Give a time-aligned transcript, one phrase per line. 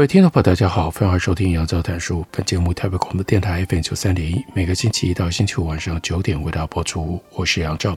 [0.00, 2.24] 各位听众朋友，大家好，欢迎收听杨照谈书。
[2.30, 7.22] 本节目台北广播电台 FM 九三点一，每个星期一到星期五晚上九点为大家播出。
[7.34, 7.94] 我是杨照，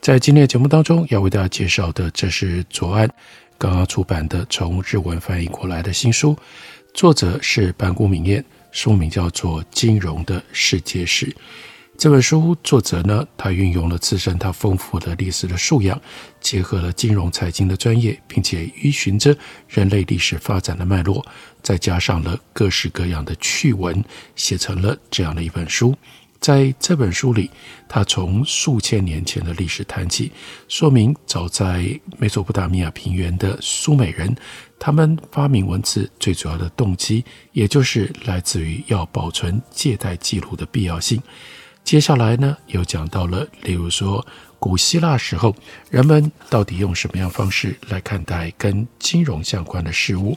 [0.00, 3.08] 在今天的节目当中要为大家介绍的，这是左岸
[3.56, 6.36] 刚刚出版的从日文翻译过来的新书，
[6.92, 11.26] 作者是坂谷敏彦，书名叫做《金融的世界史》。
[11.98, 16.00] 这本书作者呢，他运用了自身他丰富的历史的素养，
[16.40, 21.26] 结合了金融财经的专业，并且依循着人类历史发展的脉络，
[21.60, 24.04] 再加上了各式各样的趣闻，
[24.36, 25.92] 写成了这样的一本书。
[26.38, 27.50] 在这本书里，
[27.88, 30.30] 他从数千年前的历史谈起，
[30.68, 34.32] 说明早在美索不达米亚平原的苏美人，
[34.78, 41.20] 他们发明文字最主要的动机，也就是来自于要保存借贷记录的必要性。
[41.88, 44.26] 接下来呢，又讲到了，例如说
[44.58, 45.56] 古希腊时候，
[45.88, 50.36] 人们到底用什么样方式来看待跟金融相关的事物。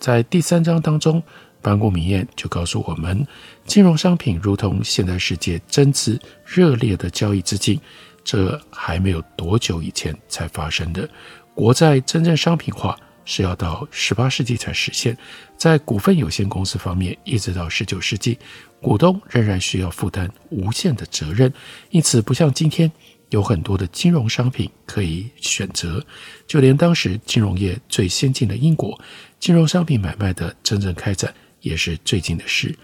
[0.00, 1.22] 在第三章当中，
[1.62, 3.24] 坂谷敏彦就告诉我们，
[3.64, 7.80] 金融商品如同现代世界真挚热烈的交易之境，
[8.24, 11.08] 这还没有多久以前才发生的。
[11.54, 15.14] 国债真正商品化是要到十八世纪才实现，
[15.58, 18.38] 在股份有限公司方面，一直到十九世纪。
[18.80, 21.52] 股东仍然需要负担无限的责任，
[21.90, 22.90] 因此不像今天
[23.28, 26.02] 有很多的金融商品可以选择。
[26.46, 28.98] 就连当时金融业最先进的英国，
[29.38, 32.74] 金融商品买卖的真正开展也是最近的事。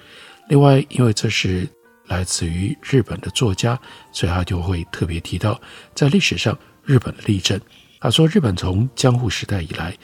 [0.50, 1.66] 另外，因为这是
[2.08, 3.80] 来自于日本的作家，
[4.12, 5.58] 所以他就会特别提到
[5.94, 7.58] 在历史上日本的例证。
[8.00, 9.96] 他说，日本从江户时代以来，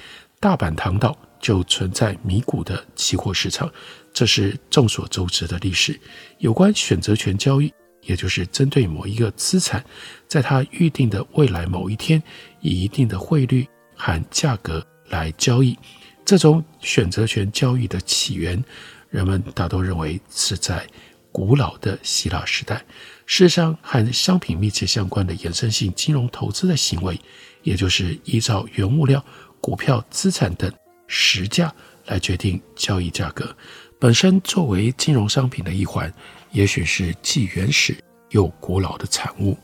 [0.42, 3.70] 大阪唐道就存在米谷的期货市场。
[4.10, 6.00] 这是众所周知的历史。
[6.38, 7.70] 有关选择权交易，
[8.00, 9.84] 也就是针对某一个资产，
[10.26, 12.22] 在它预定的未来某一天，
[12.62, 15.76] 以一定的汇率和价格来交易。
[16.24, 18.64] 这种选择权交易的起源，
[19.10, 20.86] 人们大都认为是在
[21.30, 22.82] 古老的希腊时代。
[23.26, 27.20] 事实上，和商品密切相关的衍生性金融投资的行为，
[27.62, 29.22] 也就是依照原物料、
[29.60, 30.72] 股票、资产等
[31.06, 31.72] 实价
[32.06, 33.54] 来决定交易价格。
[33.98, 36.12] 本身作为金融商品的一环，
[36.53, 37.97] 也许是既原始
[38.31, 39.59] 又古老的产物。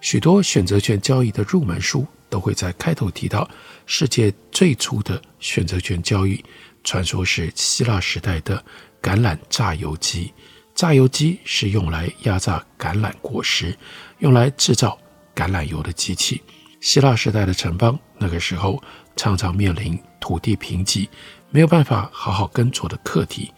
[0.00, 3.48] 许多选择权交易的入门书都会在开头提到，
[3.86, 6.42] 世界最初的选择权交易，
[6.84, 8.62] 传说是希腊时代的
[9.02, 10.32] 橄榄榨油机。
[10.74, 13.76] 榨油机是用来压榨橄榄果实、
[14.20, 14.98] 用来制造
[15.34, 16.40] 橄榄油的机器。
[16.80, 18.82] 希腊时代的城邦那个时候
[19.20, 21.06] 常常面临土地贫瘠。
[21.50, 23.52] 没有办法好好耕作的课题，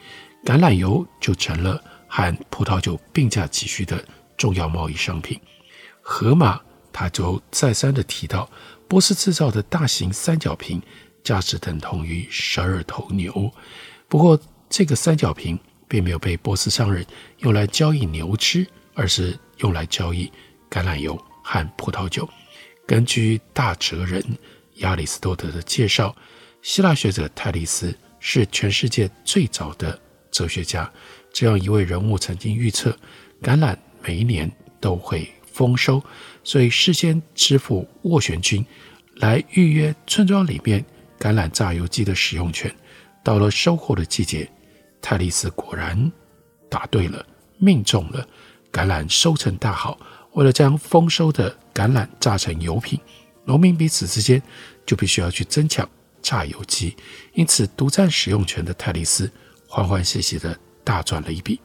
[0.45, 4.05] 橄榄油就成了和葡萄酒并驾齐驱的
[4.37, 5.41] 重要贸易商品。
[6.01, 6.61] 荷马
[6.93, 8.51] 他就再三的提到，
[8.89, 10.83] 波斯制造的大型三角瓶
[11.23, 13.49] 价值等同于十二头牛。
[14.09, 14.37] 不过，
[14.69, 15.57] 这个三角瓶
[15.87, 17.07] 并没有被波斯商人
[17.39, 20.27] 用来交易牛吃，而是用来交易
[20.69, 22.29] 橄榄油和葡萄酒。
[22.85, 24.21] 根据大哲人
[24.77, 26.15] 亚里士多德的介绍。
[26.63, 29.99] 希腊学者泰利斯是全世界最早的
[30.31, 30.91] 哲学家。
[31.33, 32.97] 这样一位人物曾经预测，
[33.43, 34.51] 橄榄每一年
[34.81, 36.03] 都会丰收，
[36.45, 38.65] 所以事先支付斡旋金
[39.17, 40.85] 来预约村庄里面
[41.19, 42.73] 橄榄榨油机的使用权。
[43.25, 44.49] 到了收获的季节，
[45.01, 46.11] 泰利斯果然
[46.69, 47.25] 答对了，
[47.59, 48.27] 命中了，
[48.73, 49.99] 橄榄收成大好。
[50.35, 52.99] 为了将丰收的橄榄榨成油品，
[53.45, 54.43] 农民彼此之间
[54.87, 55.89] 就必须要去争抢。
[56.23, 56.97] 榨油机，
[57.35, 59.29] 因此独占使用权的泰利斯
[59.67, 61.61] 欢欢喜喜地大赚了一笔。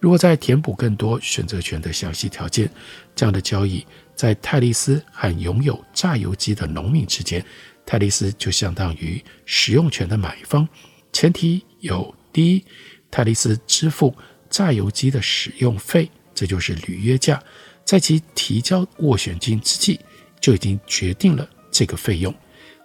[0.00, 2.68] 如果再填补更多选择权的详细条件，
[3.14, 7.46] 这样的交易在泰利斯和拥有榨油机的农民之间，
[7.86, 10.68] 泰利斯就相当于使用权的买方。
[11.12, 12.64] 前提有：第一，
[13.12, 14.12] 泰利斯支付
[14.50, 17.40] 榨油机的使用费，这就是履约价，
[17.84, 20.00] 在其提交斡旋金之际
[20.44, 22.34] 就已经决定了这个费用。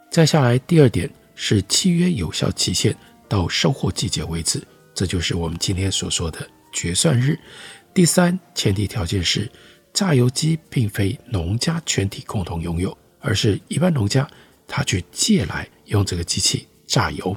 [0.10, 2.96] 再下来，第二点是契约有效期限
[3.28, 7.38] 到收获季节为止，这就是我们今天所说的决算日。
[7.94, 9.52] 第三，前提条件是
[9.94, 14.26] 榨油机并非农家全体共同拥有，而是一般农家
[14.66, 17.36] 他去借来用这个机器榨油。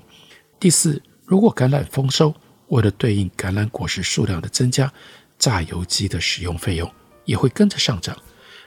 [0.61, 2.33] 第四，如果橄榄丰收，
[2.69, 4.93] 为了对应橄榄果实数量的增加，
[5.37, 6.89] 榨油机的使用费用
[7.25, 8.17] 也会跟着上涨。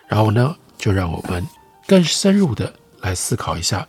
[0.09, 1.45] 然后呢，就让我们
[1.87, 3.87] 更深入的来思考一下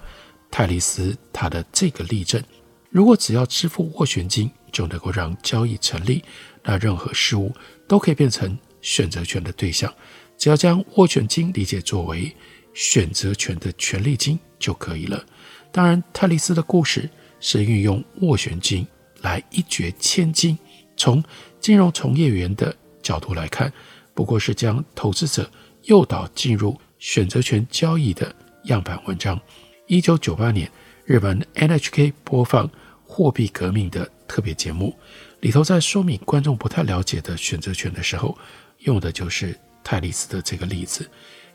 [0.50, 2.42] 泰利斯他的这个例证。
[2.90, 6.22] 如果只要支付斡旋金就能够让交易成立，
[6.62, 7.54] 那任何事物
[7.86, 9.92] 都可以变成选择权的对象。
[10.38, 12.34] 只要将斡旋金理解作为
[12.74, 15.24] 选择权的权利金就可以了。
[15.72, 17.08] 当然，泰利斯的故事
[17.40, 18.86] 是运用斡旋金
[19.20, 20.58] 来一掷千金。
[20.96, 21.22] 从
[21.60, 23.70] 金融从业员的角度来看，
[24.14, 25.50] 不过是将投资者
[25.86, 28.34] 诱导进入选择权交易的
[28.64, 29.40] 样板文章。
[29.86, 30.70] 一九九八年，
[31.04, 32.68] 日本 NHK 播放
[33.04, 34.96] 《货币革命》的特别节目，
[35.40, 38.36] 里头在说明观众不太了解的选择权的时候，
[38.80, 41.08] 用的就是泰利斯的这个例子。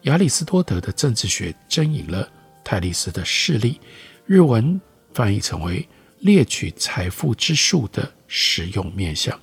[0.03, 2.27] 亚里士多德的政治学征引了
[2.63, 3.81] 泰利斯的事例，
[4.25, 4.79] 日文
[5.13, 5.85] 翻译成为
[6.19, 9.37] “猎取财富之术”的实用面向，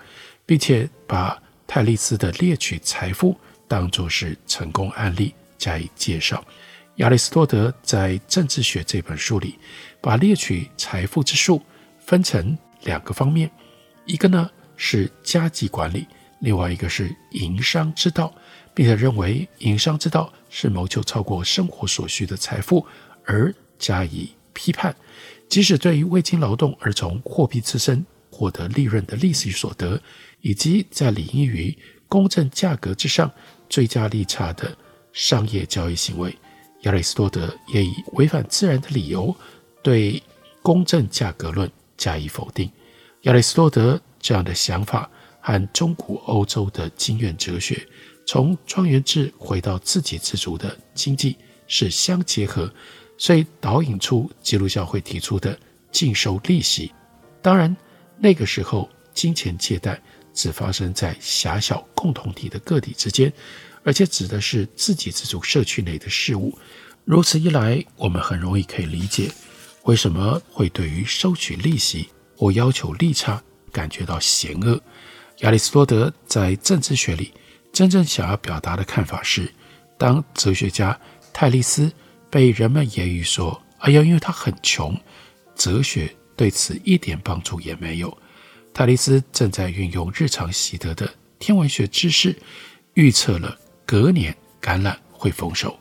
[0.46, 3.38] 并且把泰利斯的猎取财富
[3.69, 6.43] 当作是成功案例加以介绍。
[6.97, 9.56] 亚里士多德在《政治学》这本书里，
[10.00, 11.62] 把猎取财富之术
[12.00, 13.49] 分成两个方面，
[14.05, 16.09] 一个呢是家计管理，
[16.41, 18.35] 另外一个是营商之道，
[18.75, 22.85] 并且认为营商之道是谋求超过生活所需的财富
[23.25, 24.97] 而加以批判，
[25.49, 30.03] 即使对于未经劳动而从货币自身获得利润的利息所得，
[30.41, 31.76] 以及在理应于
[32.09, 33.31] 公正价格之上
[33.69, 34.76] 最佳利差的
[35.12, 36.37] 商业交易行为。
[36.82, 39.35] 亚里士多德也以违反自然的理由
[39.82, 40.23] 对
[40.62, 42.70] 公正价格论加以否定。
[43.23, 45.11] 亚里士多德这样的想法
[45.41, 47.85] 和中古欧洲的经验哲学，
[48.26, 51.37] 从庄园制回到自给自足的经济
[51.67, 52.73] 是相结合，
[53.17, 55.59] 所以导引出基督教会提出的
[55.91, 56.93] 禁收利息。
[57.43, 57.76] 当然，
[58.19, 60.00] 那个时候金钱借贷
[60.38, 63.32] 只发生在狭小共同体的个体之间。
[63.85, 66.56] 而且指的是自给自足社区内的事物。
[67.05, 69.31] 如此一来，我们很容易可以理解
[69.85, 73.43] 为什么会对于收取利息或要求利差
[73.73, 74.79] 感觉到嫌恶。
[75.38, 77.32] 亚里士多德在政治学里
[77.73, 79.50] 真正想要表达的看法是：
[79.96, 80.99] 当哲学家
[81.32, 81.90] 泰利斯
[82.29, 84.94] 被人们揶揄说“哎呀，因为他很穷”，
[85.56, 88.19] 哲学对此一点帮助也没有。
[88.79, 92.33] 泰利斯正在运用日常习得的天文学知识，
[92.95, 93.59] 预测了。
[93.85, 94.33] 隔年
[94.63, 95.77] 橄榄会丰收，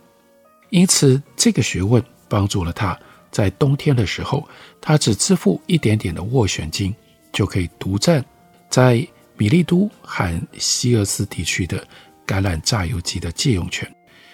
[0.72, 3.00] 因此这个学问帮助了他。
[3.30, 4.50] 在冬天的时候，
[4.82, 6.96] 他只支付一点点的斡旋金，
[7.32, 8.26] 就可以独占
[8.68, 9.08] 在
[9.38, 11.88] 米利都和西俄斯地区的
[12.26, 13.88] 橄榄榨油机的借用权。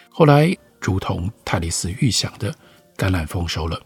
[0.10, 2.50] 后来，如同泰利斯预想的，
[2.96, 3.78] 橄榄丰收了，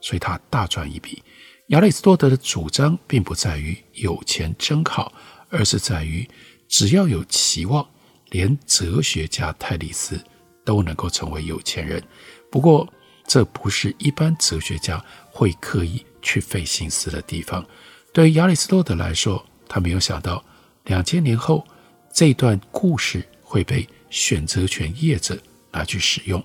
[0.00, 1.22] 所以他大赚一笔。
[1.72, 5.10] 亚里士多德的主张并不在于有钱真好，
[5.48, 6.28] 而是在于
[6.68, 7.86] 只要有期望。
[8.28, 10.18] 连哲学家泰利斯
[10.64, 12.02] 都能够成为有钱人，
[12.50, 12.90] 不过
[13.26, 17.62] 这不是一般哲学家会刻意去费心思的地方。
[18.10, 20.42] 对于亚里士多德来说，他没有想到
[20.84, 21.66] 两千年后
[22.10, 25.38] 这段故事会被选择权业者
[25.70, 26.42] 拿去使用。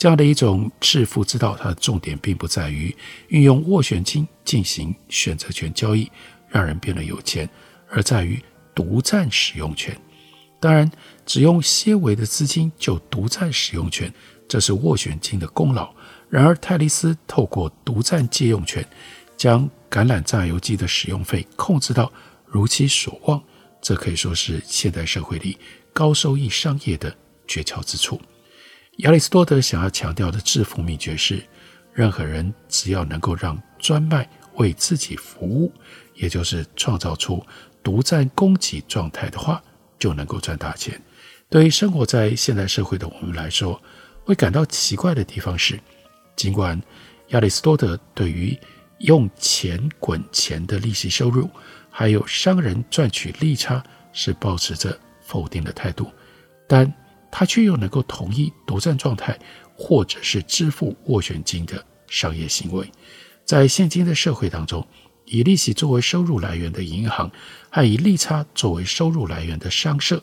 [0.00, 2.96] 这样的一种致富之道，它的重点并不在于
[3.28, 6.10] 运用斡旋金进行选择权交易，
[6.48, 7.46] 让人变得有钱，
[7.90, 8.42] 而在于
[8.74, 9.94] 独占使用权。
[10.58, 10.90] 当然，
[11.26, 14.10] 只用些微的资金就独占使用权，
[14.48, 15.94] 这是斡旋金的功劳。
[16.30, 18.82] 然而，泰利斯透过独占借用权，
[19.36, 22.10] 将橄榄榨油机的使用费控制到
[22.46, 23.42] 如其所望，
[23.82, 25.58] 这可以说是现代社会里
[25.92, 27.14] 高收益商业的
[27.46, 28.18] 诀窍之处。
[29.02, 31.42] 亚里士多德想要强调的致富秘诀是：
[31.92, 35.72] 任何人只要能够让专卖为自己服务，
[36.14, 37.44] 也就是创造出
[37.82, 39.62] 独占供给状态的话。
[40.00, 40.98] 就能够赚大钱。
[41.50, 43.78] 对于生活在现代社会的我们来说，
[44.24, 45.78] 会感到奇怪的地方是，
[46.34, 46.80] 尽管
[47.28, 48.58] 亚里士多德对于
[49.00, 51.50] 用钱滚钱的利息收入，
[51.90, 56.10] 还有商人赚取利差是保持着否定的态度，
[56.66, 56.90] 但
[57.30, 59.38] 他却又能够同意独占状态
[59.74, 62.90] 或者是支付斡旋金的商业行为。
[63.44, 64.86] 在现今的社会当中，
[65.24, 67.30] 以利息作为收入来源的银行，
[67.70, 70.22] 和以利差作为收入来源的商社，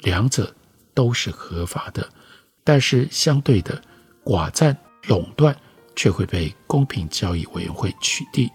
[0.00, 0.54] 两者
[0.92, 2.08] 都是合法的。
[2.62, 3.80] 但是相对的，
[4.24, 5.54] 寡占垄断
[5.94, 8.48] 却会被公平交易委员会取缔。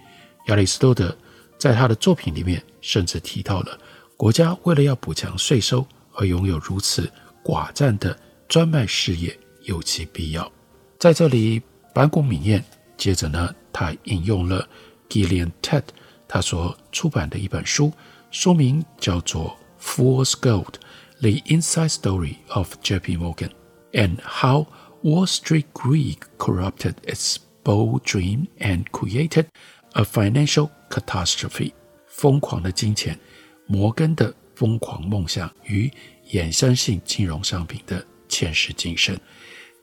[0.48, 1.16] 亚里士多德
[1.58, 3.78] 在他的作品里面甚至提到了，
[4.18, 7.10] 国家为了要补强税收而拥有如此
[7.44, 8.18] 寡占的
[8.48, 10.52] 专卖事业有其必要。
[11.00, 11.62] 在这里，
[11.94, 12.64] 板谷敏彦
[12.98, 14.68] 接着呢，他引用了
[15.08, 15.84] Gillian Tett
[16.28, 17.92] 他所出版的一本书，
[18.32, 20.76] 书名叫做《Fool's Gold:
[21.20, 23.18] The Inside Story of J.P.
[23.18, 23.52] Morgan
[23.94, 24.68] and How
[25.02, 29.46] Wall Street Greed Corrupted Its Bold Dream and Created
[29.94, 31.72] a Financial Catastrophe》。
[32.08, 33.18] 疯狂的金钱，
[33.66, 35.90] 摩根的疯狂梦想与
[36.30, 39.18] 衍生性金融商品的前世今生。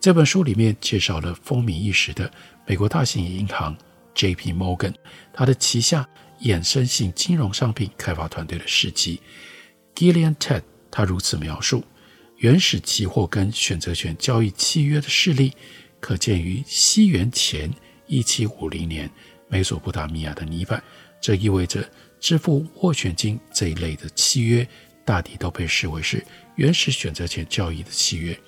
[0.00, 2.31] 这本书里面介绍了风靡一时的
[2.67, 3.76] 美国大型银行
[4.15, 4.53] J.P.
[4.53, 4.95] Morgan，
[5.33, 6.09] 它的旗下
[6.43, 9.21] 衍生性金融商品开发团队的事迹。
[9.95, 11.83] Gillian Ted 他如此描述：
[12.37, 15.53] 原始期货跟选择权交易契约的事例，
[16.00, 17.73] 可见于西元前
[18.07, 19.11] 一七五零年
[19.49, 20.83] 美索不达米亚的泥板。
[21.21, 21.88] 这意味着
[22.21, 24.69] 支付斡旋金这一类的契约，
[25.07, 26.23] 大抵都被视为是
[26.57, 28.39] 原始选择权交易的契约。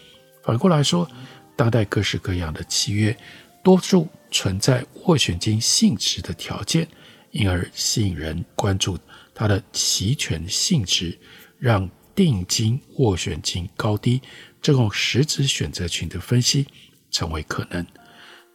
[0.43, 1.09] 反过来说，
[1.57, 3.17] 当代各式各样的契约，
[3.63, 6.87] 多数存在斡旋金性质的条件，
[7.31, 8.99] 因而吸引人关注
[9.35, 11.17] 它的期权性质，
[11.59, 14.21] 让定金斡旋金高低
[14.61, 16.67] 这种实质选择权的分析
[17.11, 17.87] 成为可能。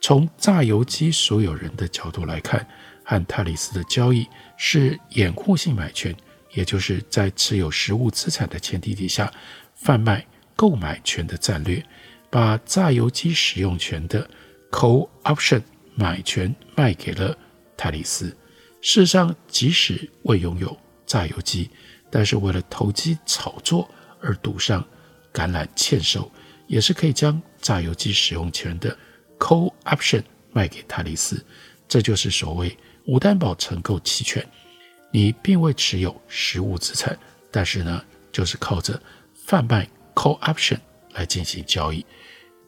[0.01, 2.67] 从榨油机所有人的角度来看，
[3.05, 6.13] 和泰里斯的交易是掩护性买权，
[6.53, 9.31] 也就是在持有实物资产的前提底下
[9.75, 11.83] 贩卖购买权的战略。
[12.29, 14.27] 把榨油机使用权的
[14.71, 15.61] call option
[15.93, 17.37] 买权卖给了
[17.77, 18.35] 泰利斯。
[18.81, 21.69] 事实上，即使未拥有榨油机，
[22.09, 23.87] 但是为了投机炒作
[24.19, 24.83] 而赌上
[25.31, 26.31] 橄榄欠收，
[26.65, 28.97] 也是可以将榨油机使用权的
[29.37, 31.45] call option 卖给泰利斯。
[31.87, 34.43] 这就是所谓无担保承购期权。
[35.13, 37.15] 你并未持有实物资产，
[37.51, 38.99] 但是呢，就是靠着
[39.35, 40.79] 贩卖 call option
[41.11, 42.03] 来进行交易。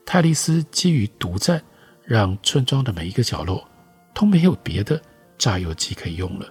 [0.06, 1.60] 泰利斯基于独占，
[2.04, 3.68] 让村庄的每一个角落
[4.14, 5.02] 都没有别的
[5.40, 6.46] 榨油机可以用了。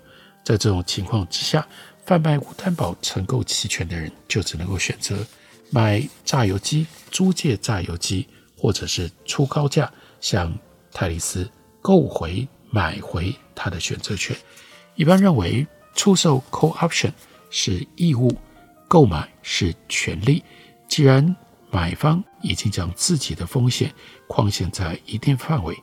[0.45, 1.65] 在这种情况之下，
[2.05, 5.25] 贩卖无担保承购期权的人就只能够选择
[5.71, 8.27] 买榨油机、租借榨油机，
[8.59, 9.89] 或者是出高价
[10.21, 10.53] 向
[10.91, 11.49] 泰利斯
[11.81, 14.37] 购回、买回他的选择权。
[14.97, 17.13] 一般认为，出售 call option
[17.51, 18.37] 是义务，
[18.89, 20.43] 购买是权利。
[20.89, 21.35] 既然
[21.71, 23.93] 买方已经将自己的风险
[24.29, 25.77] 框限在一定范围，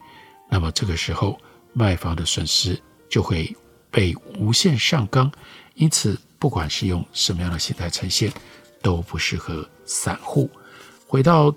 [0.49, 1.39] 那么这个时候
[1.73, 3.55] 卖方的损失就会
[3.89, 5.31] 被无限上纲。
[5.75, 8.31] 因此，不管是用什么样的形态呈现，
[8.81, 10.49] 都不适合散户。
[11.07, 11.53] 回到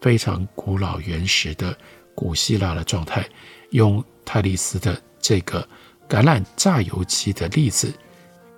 [0.00, 1.76] 非常古老原始的
[2.14, 3.26] 古希腊的状态，
[3.70, 5.66] 用泰利斯的这个
[6.08, 7.92] 橄榄榨油机的例子，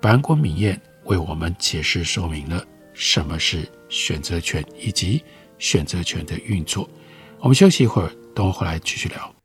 [0.00, 3.68] 白国敏彦为我们解释说明了什么是。
[3.88, 5.22] 选择权以及
[5.60, 6.90] 选择权的运作，
[7.38, 9.35] 我们休息一会儿，等我回来继续聊。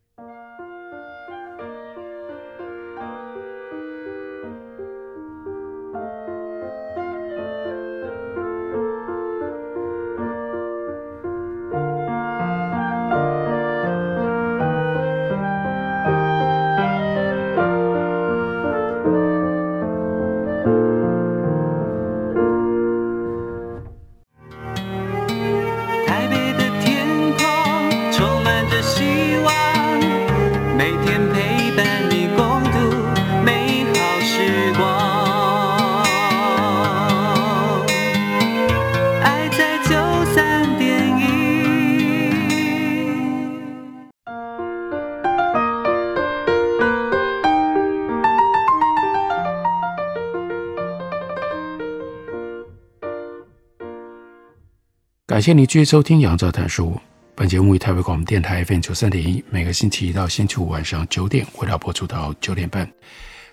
[55.42, 56.90] 感谢您继续收听《杨照谈书》。
[57.34, 62.88] 本节目以台北广播电台 FM 九三点一，每个星期一到星期五晚上九点，为大家播出到九点半。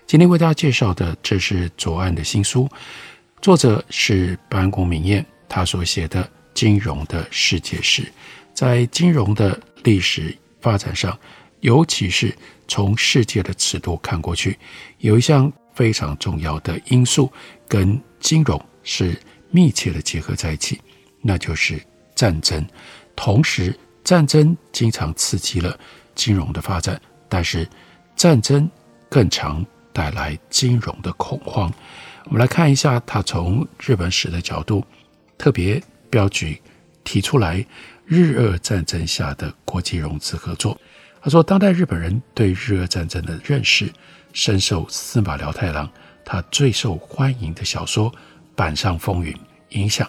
[0.06, 2.68] 今天为大家介绍的，这是左岸的新书，
[3.42, 6.22] 作者是班公明彦，他所写的
[6.54, 8.02] 《金融的世界史》。
[8.54, 11.18] 在金融的历史发展上，
[11.58, 12.32] 尤其是
[12.68, 14.56] 从世界的尺度看过去，
[14.98, 17.32] 有一项非常重要的因素
[17.66, 19.20] 跟金融是
[19.50, 20.80] 密切的结合在一起。
[21.20, 21.80] 那就是
[22.14, 22.66] 战争，
[23.14, 25.78] 同时战争经常刺激了
[26.14, 27.68] 金融的发展，但是
[28.16, 28.68] 战争
[29.08, 31.72] 更常带来金融的恐慌。
[32.24, 34.84] 我们来看一下，他从日本史的角度
[35.38, 36.60] 特别标举
[37.04, 37.64] 提出来
[38.04, 40.78] 日俄战争下的国际融资合作。
[41.22, 43.92] 他说，当代日本人对日俄战争的认识
[44.32, 45.90] 深受司马辽太郎
[46.24, 48.10] 他最受欢迎的小说
[48.54, 49.32] 《板上风云》
[49.70, 50.08] 影响。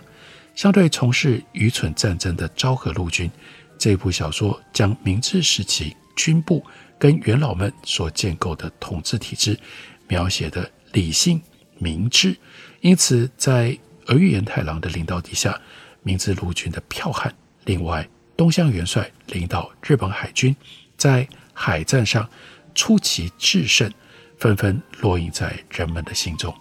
[0.55, 3.29] 相对从事愚蠢战争的昭和陆军，
[3.77, 6.63] 这部小说将明治时期军部
[6.99, 9.59] 跟元老们所建构的统治体制
[10.07, 11.41] 描写的理性
[11.77, 12.37] 明智，
[12.81, 13.75] 因此在
[14.07, 15.59] 儿玉源太郎的领导底下，
[16.03, 17.33] 明治陆军的剽悍，
[17.65, 20.55] 另外东乡元帅领导日本海军
[20.97, 22.27] 在海战上
[22.75, 23.91] 出奇制胜，
[24.37, 26.53] 纷纷烙印在人们的心中。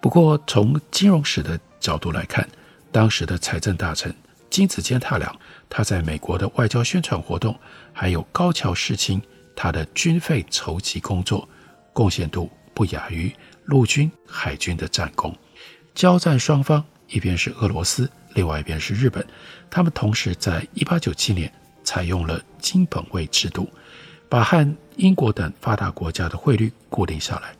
[0.00, 2.48] 不过，从金融史的角度来看，
[2.94, 4.14] 当时的财政大臣
[4.48, 5.36] 金子坚太郎，
[5.68, 7.58] 他在美国的外交宣传活动，
[7.92, 9.20] 还有高桥世亲。
[9.56, 11.48] 他的军费筹集工作
[11.92, 13.34] 贡献度不亚于
[13.64, 15.36] 陆军、海军的战功。
[15.92, 19.26] 交战双方一边是俄罗斯，另外一边是日本，
[19.68, 23.68] 他们同时在1897年采用了金本位制度，
[24.28, 27.56] 把和英国等发达国家的汇率固定下来。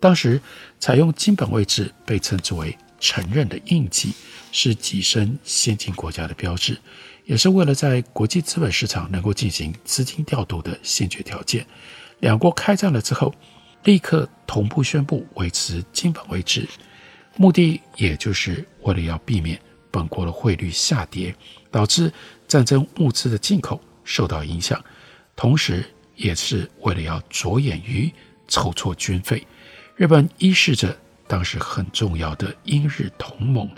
[0.00, 0.40] 当时
[0.78, 4.12] 采用金本位制被称之为承认的印记，
[4.52, 6.78] 是跻身先进国家的标志。
[7.24, 11.66] 也是为了在国际资本市场能够进行资金调度的先决条件。
[12.20, 13.34] 两国开战了之后，
[13.82, 16.68] 立刻同步宣布维持金本位制，
[17.36, 19.60] 目的也就是为了要避免
[19.90, 21.34] 本国的汇率下跌，
[21.68, 22.12] 导致
[22.46, 24.80] 战争物资的进口受到影响，
[25.34, 25.84] 同时
[26.14, 28.08] 也是为了要着眼于
[28.46, 29.44] 筹措军费。
[29.96, 33.68] 日本依恃着当时很重要的英日同盟，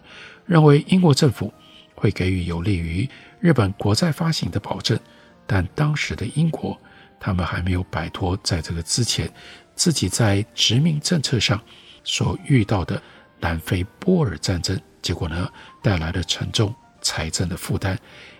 [0.47, 1.53] 认为英国政府
[1.95, 3.09] 会给予有利于
[3.41, 4.99] 日本国债发行的保证，
[5.47, 6.79] 但当时的英国，
[7.19, 9.33] 他们还没有摆脱在这个之前
[9.75, 11.61] 自己在殖民政策上
[12.05, 13.01] 所遇到的
[13.41, 15.51] 南非波尔战争，结果呢，
[15.83, 17.97] 带来了沉重财政的负担，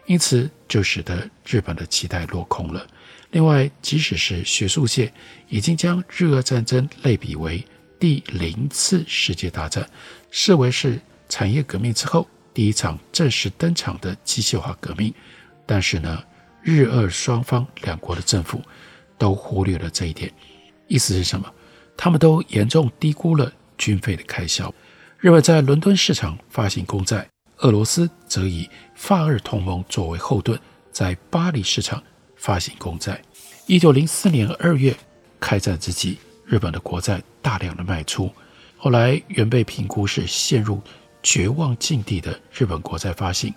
[0.07, 2.87] 因此就使得日本的期待落空了。
[3.31, 5.13] 另外，即使是学术界
[5.49, 7.65] 已经将日俄战争类比为
[7.99, 9.89] 第零次世界大战，
[10.31, 12.27] 视为是产业革命之后。
[12.55, 15.15] 第一场正式登场的机械化革命，
[15.65, 16.25] 但是呢，
[16.61, 18.61] 日俄双方两国的政府
[19.17, 20.33] 都忽略了这一点。
[20.89, 21.49] 意思是什么？
[21.97, 24.75] 他们都严重低估了军费的开销。
[25.19, 30.59] 日本在伦敦市场发行公债，俄罗斯则以法日同盟作为后盾，
[30.91, 32.03] 在巴黎市场
[32.35, 33.23] 发行公债。
[33.67, 34.97] 一九零四年二月
[35.39, 38.33] 开战之际，日本的国债大量的卖出，
[38.77, 40.81] 后来原被评估是陷入。
[41.21, 43.53] 绝望境地的日本国债发行，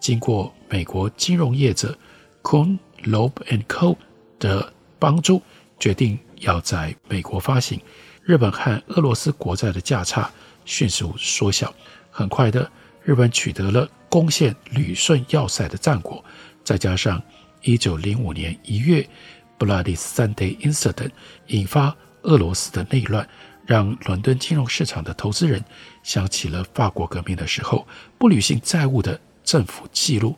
[0.00, 1.96] 经过美国金融业者
[2.42, 3.96] Kuhn Loeb and Co.
[4.38, 5.42] 的帮助，
[5.78, 7.78] 决定要在美国发行。
[8.24, 10.28] 日本和俄罗斯国债的价差
[10.64, 11.72] 迅速缩小，
[12.10, 12.68] 很快的，
[13.04, 16.24] 日本取得了攻陷旅顺要塞的战果。
[16.64, 17.22] 再加上
[17.62, 19.08] 1905年1月
[19.58, 21.10] Bloody Sunday Incident
[21.48, 23.28] 引发俄罗斯的内乱。
[23.64, 25.64] 让伦敦金融市场的投资人
[26.02, 27.86] 想起了法国革命的时候
[28.18, 30.36] 不履行债务的政府记录，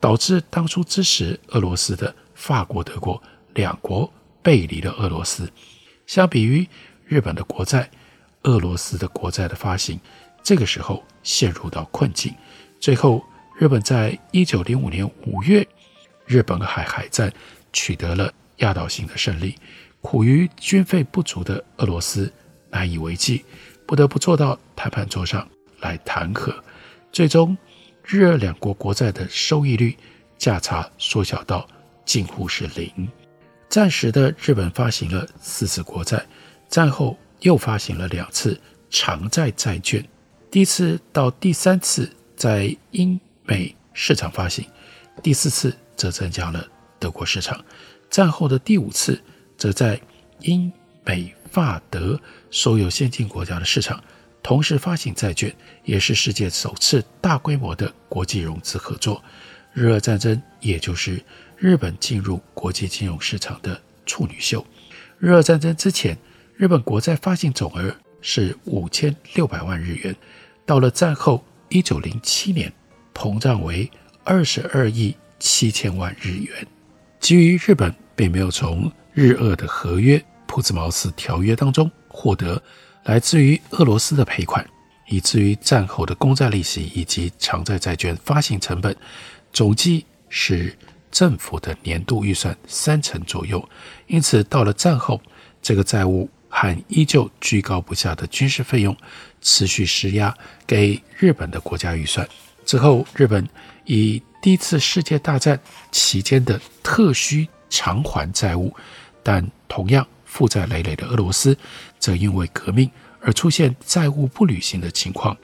[0.00, 4.10] 导致当初支持俄罗斯的法国、德国两国
[4.42, 5.46] 背离了俄罗斯。
[6.06, 6.66] 相比于
[7.04, 7.90] 日本的国债，
[8.44, 10.00] 俄罗斯的国债的发行，
[10.42, 12.34] 这个时候陷入到困境。
[12.80, 13.22] 最后，
[13.58, 15.68] 日本在一九零五年五月，
[16.24, 17.30] 日本海海战
[17.74, 19.54] 取得了压倒性的胜利。
[20.04, 22.30] 苦于军费不足的俄罗斯。
[22.68, 23.42] 难以为继，
[23.86, 25.48] 不得不坐到谈判桌上
[25.80, 26.54] 来谈和。
[27.10, 27.56] 最终，
[28.04, 29.96] 日俄两国国债的收益率
[30.36, 31.66] 价差缩小到
[32.04, 33.08] 近乎是零。
[33.70, 36.22] 战时的日本发行了四次国债，
[36.68, 40.06] 战后又发行了两次长债债券。
[40.50, 44.66] 第一次到第三次在英美市场发行，
[45.22, 47.64] 第四次则增加了德国市场。
[48.10, 49.20] 战后的第五次
[49.56, 50.00] 则在
[50.40, 50.72] 英
[51.04, 51.34] 美。
[51.54, 54.02] 法德所有先进国家的市场
[54.42, 59.22] 同时发行债券，也是世界首次大规模的国际融资合作。
[59.72, 61.22] 日俄战争也就是
[61.56, 64.66] 日本进入国际金融市场的处女秀。
[65.20, 66.18] 日俄战争之前，
[66.56, 70.16] 日本国债发行总额是五千六百万日元，
[70.66, 72.72] 到了战后一九零七年，
[73.14, 73.88] 膨胀为
[74.24, 76.66] 二十二亿七千万日元。
[77.20, 80.22] 基于日本并没有从日俄的合约。
[80.46, 82.62] 朴兹茅斯条约当中获得
[83.04, 84.64] 来自于俄罗斯的赔款，
[85.08, 88.94] 以至于战后的公债利息以及长债债券发行成本
[89.52, 90.72] 总计是
[91.10, 93.68] 政府的年度预算三成左右。
[94.06, 95.20] 因此，到了战后，
[95.60, 98.96] 这个债务和依旧居高不下的军事费用
[99.40, 100.32] 持续施压
[100.64, 102.28] 给日本的国家预算。
[102.64, 103.44] 之后，日本
[103.86, 105.58] 以第一次世界大战
[105.90, 108.72] 期间的特需偿还债务，
[109.24, 110.06] 但同样。
[110.26, 111.56] 负债累累的俄罗斯，
[112.00, 115.36] 则因为革命而出现债务不履行的情况，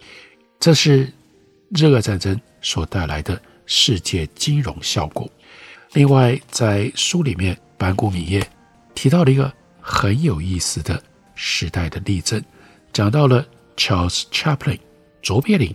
[0.59, 1.13] 这是
[1.69, 5.31] 日俄战争所带来的世界金融效果。
[5.93, 8.45] 另外，在书里面，班谷米叶
[8.93, 11.01] 提到了一个很有意思的
[11.37, 12.43] 时代的例证，
[12.93, 14.81] 讲到了 Charles Chaplin
[15.23, 15.73] 卓别林。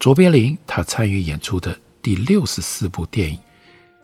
[0.00, 3.38] 卓别林他参与演出的第六十四部电影，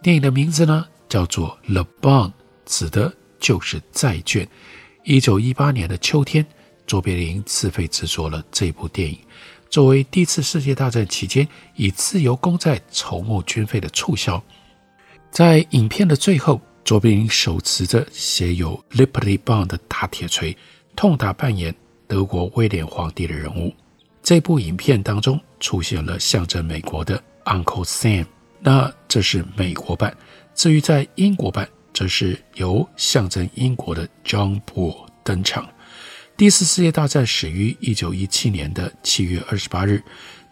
[0.00, 2.28] 电影的名字呢叫做《The Bond》，
[2.68, 4.46] 指的就是债券。
[5.02, 6.46] 一九一八年的秋天，
[6.86, 9.18] 卓别林自费制作了这部电影，
[9.68, 14.40] 作为第一次世界大战期间以自由公债筹募军费的促销。
[15.30, 20.56] 在影片的最后，卓别林手持着写有 “Liberty Bond” 的大铁锤，
[20.94, 21.74] 痛打扮演
[22.06, 23.74] 德国威廉皇帝的人物。
[24.22, 28.26] 这部影片当中出现了象征美国的 Uncle Sam，
[28.60, 30.14] 那这是美国版。
[30.54, 35.68] 至于在英国版，则是由象征英国的 John Bull 登场。
[36.36, 40.00] 第一次世界大战始于一九一七年的七月二十八日，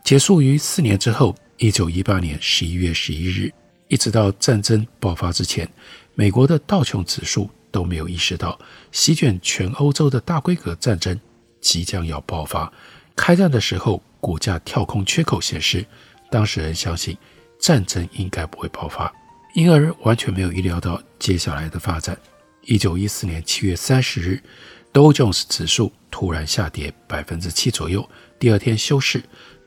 [0.02, 3.52] 结束于四年之后，一九一八年十一月十一日。
[3.86, 5.68] 一直到战争爆发之前，
[6.16, 8.58] 美国的道琼指数都没有意识到
[8.90, 11.16] 席卷全欧洲的大规格战争
[11.60, 12.72] 即将要爆发。
[13.14, 15.86] 开战的时候，股价跳空缺口显示，
[16.28, 17.16] 当事人相信
[17.60, 19.14] 战争应该不会爆发，
[19.56, 22.14] 因而完全没有预料到接下来的发展。
[22.66, 24.38] 一九一四年七月三十日
[24.92, 28.06] ，Dow Jones 指数突然下跌百分之七左右，
[28.38, 29.22] 第二天休市。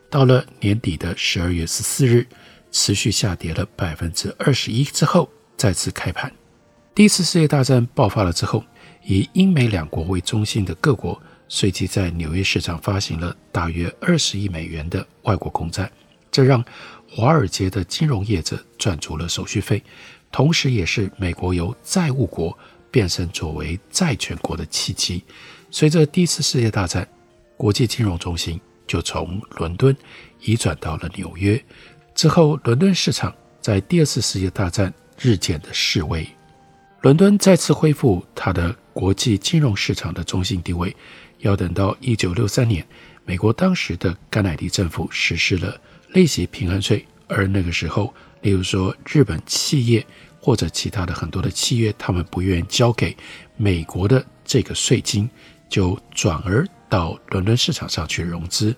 [0.08, 2.28] 到了年底的十二月十四日，
[2.72, 6.32] 持续下跌了百分之二十一之后，再次开盘。
[6.94, 8.64] 第一次世界大战爆发了之后，
[9.04, 11.20] 以英美两国为中心的各国。
[11.48, 15.92] 随即在纽约市场发行了大约二十亿美元的外国公债，
[16.30, 16.64] 这让
[17.12, 19.84] 华尔街的金融业者赚足了手续费，
[20.32, 22.58] 同时也是美国由债务国
[22.92, 25.24] 变身作为债权国的契机。
[25.72, 27.08] 随着第一次世界大战，
[27.58, 29.96] 国际金融中心就从伦敦
[30.42, 31.62] 移转到了纽约。
[32.14, 36.28] 之后，伦敦市场在第二次世界大战日渐的式微，
[37.02, 40.96] 伦敦再次恢复它的国际金融市场的中心地位。
[41.40, 42.86] 要等到一九六三年，
[43.26, 45.80] 美国当时的甘乃迪政府实施了
[46.14, 50.06] 利息平衡税，而那个时候，例如说日本企业
[50.40, 53.16] 或者其他的很多的企业，他们不愿意交给
[53.58, 55.30] 美国的这个税金，
[55.70, 58.76] 就转而到伦敦市场上去融资。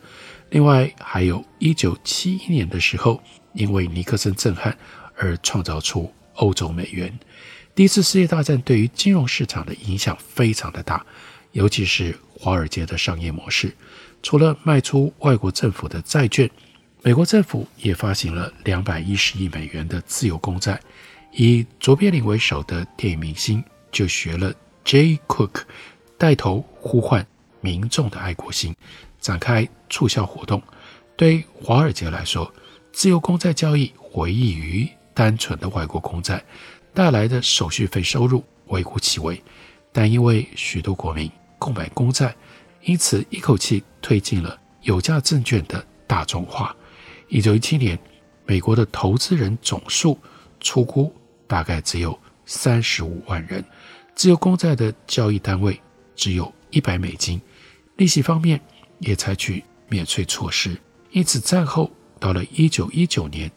[0.49, 3.21] 另外，还有一九七一年的时候，
[3.53, 4.77] 因为尼克森震撼
[5.15, 7.17] 而创造出欧洲美元。
[7.73, 11.05] 第一次世界大战对于金融市场的影响非常的大。
[11.53, 13.75] 尤其是华尔街的商业模式，
[14.23, 16.49] 除了卖出外国政府的债券，
[17.03, 20.79] 美国政府也发行了两百一十亿美元的自由公债。
[21.31, 24.53] 以卓别林为首的电影明星就学了
[24.85, 25.63] Jay Cook，
[26.15, 27.25] 带头呼唤
[27.59, 28.75] 民众的爱国心，
[29.19, 30.61] 展开促销活动。
[31.15, 32.53] 对华尔街来说，
[32.93, 36.43] 自由公债交易回忆于单纯的外国公债
[36.93, 39.41] 带来的手续费收入微乎其微，
[39.91, 42.35] 但因为许多国民购买公债，
[42.83, 46.75] 因此一口气推进了有价证券的大众化。
[47.31, 47.97] 一九一七年，
[48.45, 50.19] 美国的投资人总数
[50.59, 51.15] 初估
[51.47, 53.63] 大概只有三十五万人，
[54.13, 55.79] 自由公债的交易单位
[56.13, 57.41] 只有一百美金，
[57.95, 58.59] 利息方面
[58.99, 60.77] 也采取免税措施。
[61.11, 61.89] 因此，战后
[62.19, 63.49] 到了一九一九年，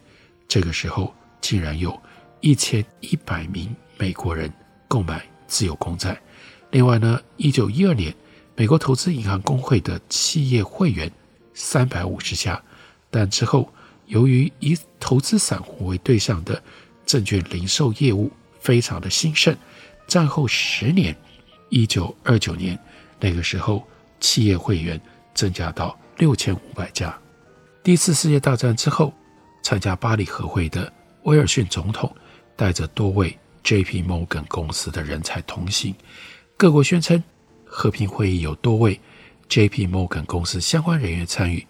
[0.47, 2.01] 这个时候竟然有
[2.41, 4.49] 一千一百名美国人
[4.87, 6.17] 购买自由公债。
[6.71, 8.15] 另外呢，一九一二年，
[8.55, 11.11] 美国投资银行工会的企业会员
[11.55, 12.63] 三百五十家，
[13.17, 13.73] 但之后
[14.07, 16.61] 由于以投资散户为对象的
[17.07, 19.57] 证券零售业务非常的兴盛，
[20.09, 21.17] 战后十年，
[21.69, 22.77] 一九二九年
[23.21, 23.87] 那个时候，
[24.19, 25.01] 企业会员
[25.33, 27.17] 增加到六千五百家。
[27.85, 29.15] 第一次世界大战之后，
[29.63, 32.13] 参加巴黎和会的威尔逊总统
[32.57, 34.03] 带着多位 J.P.
[34.03, 35.95] Morgan 公司的人才同行。
[36.57, 37.23] 各国宣称，
[37.65, 39.01] 和平会议有多位
[39.49, 39.87] J.P.
[39.87, 41.65] Morgan 公司相关人员参与，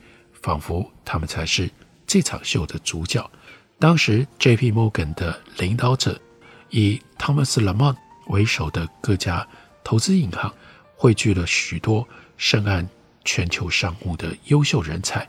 [0.44, 1.70] 仿佛他们才是
[2.06, 3.30] 这场秀的主角。
[3.78, 4.70] 当时，J.P.
[4.72, 6.20] Morgan 的领导者
[6.68, 9.48] 以 Thomas Lamont 为首的各家
[9.82, 10.52] 投资银行
[10.96, 12.86] 汇聚了许多深谙
[13.24, 15.26] 全球商务的优秀人才。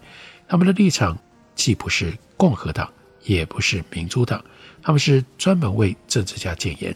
[0.49, 1.17] 他们的立场
[1.55, 2.91] 既不是共和党，
[3.23, 4.43] 也不是民主党，
[4.81, 6.93] 他们是专门为政治家建言。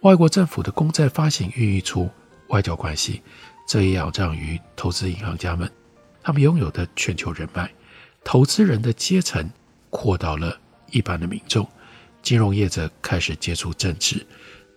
[0.00, 2.10] 外国政府的公债发行孕育出
[2.48, 3.22] 外交关系，
[3.68, 5.70] 这也仰仗于投资银行家们，
[6.22, 7.70] 他们拥有的全球人脉，
[8.24, 9.50] 投资人的阶层
[9.90, 10.58] 扩到了
[10.90, 11.68] 一般的民众，
[12.22, 14.26] 金融业者开始接触政治，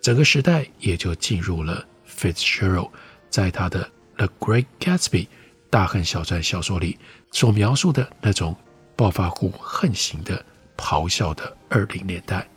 [0.00, 2.90] 整个时代也就进入了 Fitzgerald
[3.30, 3.84] 在他的
[4.16, 5.24] 《The Great Gatsby》
[5.70, 6.98] 大亨小传小说里
[7.30, 8.56] 所描述的那种
[8.96, 10.44] 暴发户横行的
[10.76, 12.48] 咆哮的二零年代，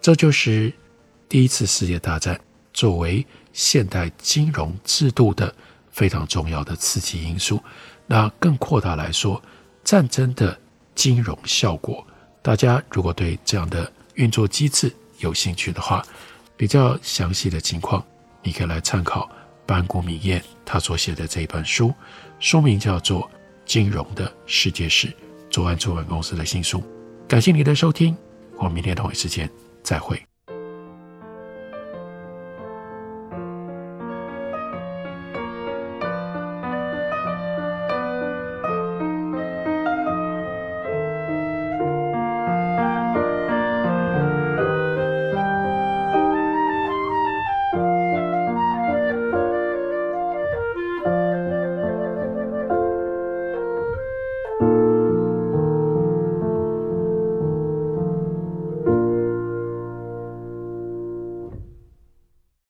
[0.00, 0.72] 这就是。
[1.30, 2.40] 第一次世界大战
[2.72, 5.54] 作为现代金融制度的
[5.92, 7.62] 非常重要的刺激因素。
[8.12, 9.40] 那更扩大来说，
[9.84, 10.58] 战争的
[10.96, 12.04] 金融效果，
[12.42, 16.04] 大家如果对这样的运作机制有兴趣的话，
[16.56, 18.04] 比较详细的情况，
[18.42, 19.30] 你可以来参考
[19.64, 21.94] 班谷米彦他所写的这一本书，
[22.40, 23.22] 书名叫做
[23.64, 25.06] 《金融的世界史》，
[25.48, 26.82] 左岸出版公司的新书。
[27.28, 28.16] 感谢你的收听，
[28.56, 29.48] 我们明天同一时间
[29.84, 30.20] 再会。